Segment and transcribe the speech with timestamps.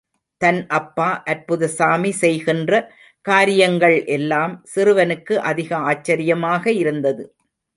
[0.41, 2.71] தன் அப்பா அற்புதசாமி செய்கின்ற
[3.25, 7.23] காரியங்கள் எல்லாம், சிறுவனுக்கு அதிக ஆச்சரியமாக இருந்தது.